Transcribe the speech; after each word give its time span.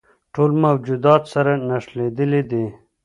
ټول 0.33 0.51
موجودات 0.63 1.23
سره 1.33 1.51
نښلیدلي 1.67 2.41
دي. 2.51 2.65